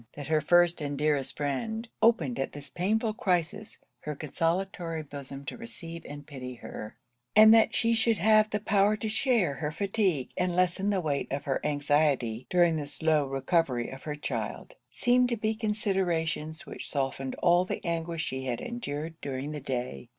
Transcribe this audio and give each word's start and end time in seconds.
That 0.15 0.29
her 0.29 0.41
first 0.41 0.81
and 0.81 0.97
dearest 0.97 1.37
friend, 1.37 1.87
opened 2.01 2.39
at 2.39 2.53
this 2.53 2.71
painful 2.71 3.13
crisis 3.13 3.77
her 3.99 4.15
consolatory 4.15 5.03
bosom 5.03 5.45
to 5.45 5.57
receive 5.57 6.03
and 6.07 6.25
pity 6.25 6.55
her; 6.55 6.97
and 7.35 7.53
that 7.53 7.75
she 7.75 7.93
should 7.93 8.17
have 8.17 8.49
the 8.49 8.59
power 8.59 8.97
to 8.97 9.07
share 9.07 9.53
her 9.53 9.71
fatigue, 9.71 10.31
and 10.35 10.55
lessen 10.55 10.89
the 10.89 11.01
weight 11.01 11.31
of 11.31 11.43
her 11.43 11.63
anxiety 11.63 12.47
during 12.49 12.77
the 12.77 12.87
slow 12.87 13.27
recovery 13.27 13.91
of 13.91 14.01
her 14.01 14.15
child; 14.15 14.73
seemed 14.89 15.29
to 15.29 15.37
be 15.37 15.53
considerations 15.53 16.65
which 16.65 16.89
softened 16.89 17.35
all 17.35 17.63
the 17.63 17.79
anguish 17.85 18.23
she 18.23 18.45
had 18.45 18.59
endured 18.59 19.21
during 19.21 19.51
the 19.51 19.61
day. 19.61 20.09